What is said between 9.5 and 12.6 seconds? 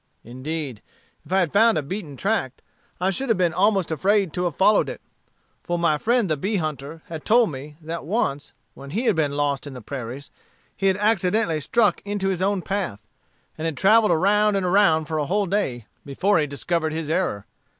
in the prairies, he had accidentally struck into his